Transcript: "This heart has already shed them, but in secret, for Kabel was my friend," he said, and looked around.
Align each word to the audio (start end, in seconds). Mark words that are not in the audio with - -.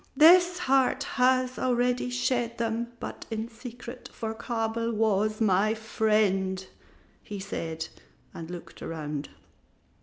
"This 0.17 0.57
heart 0.57 1.03
has 1.03 1.59
already 1.59 2.09
shed 2.09 2.57
them, 2.57 2.93
but 2.99 3.27
in 3.29 3.47
secret, 3.49 4.09
for 4.11 4.33
Kabel 4.33 4.91
was 4.91 5.39
my 5.39 5.75
friend," 5.75 6.65
he 7.21 7.39
said, 7.39 7.87
and 8.33 8.49
looked 8.49 8.81
around. 8.81 9.29